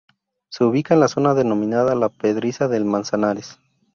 Se 0.49 0.63
ubica 0.63 0.95
en 0.95 0.99
la 0.99 1.07
zona 1.07 1.35
denominada 1.35 1.93
La 1.93 2.09
Pedriza 2.09 2.67
del 2.67 2.85
Manzanares. 2.85 3.59